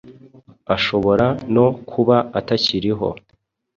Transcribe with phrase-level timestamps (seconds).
[0.75, 3.09] ashobora no kuba atakiriho